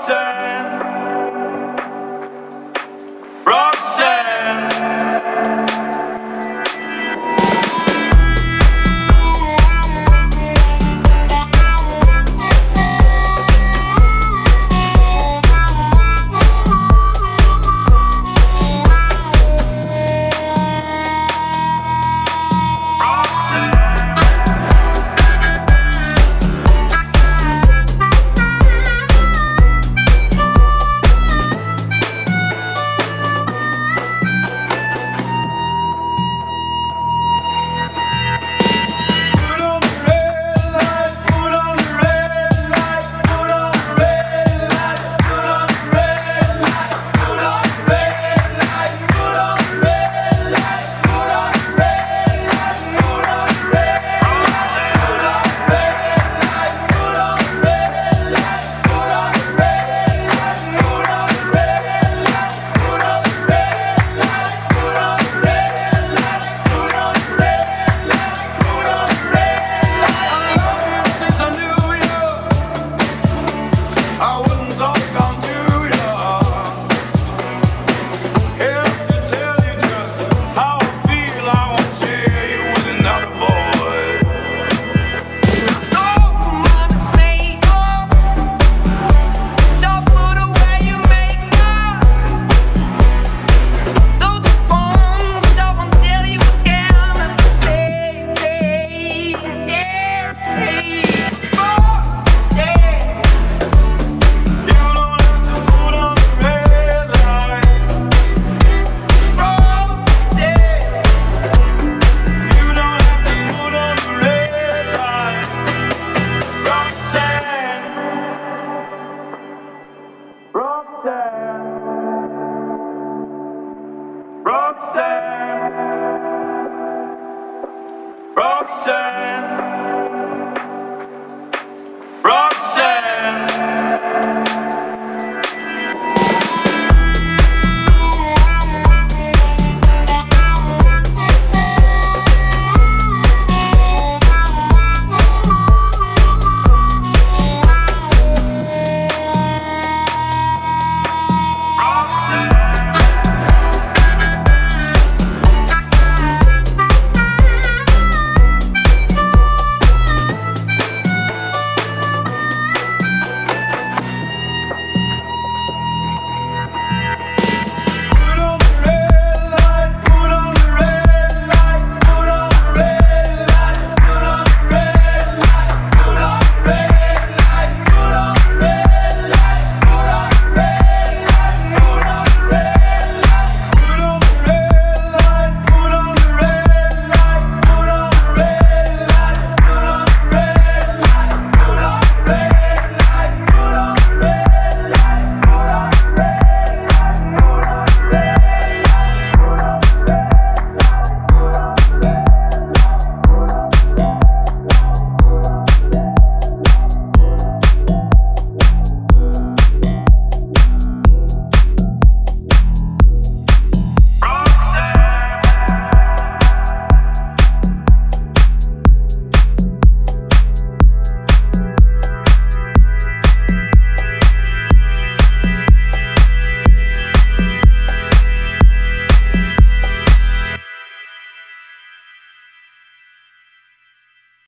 [0.00, 0.81] sand